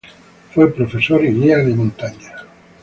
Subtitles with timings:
[0.55, 2.33] Fue profesor y guía de montaña.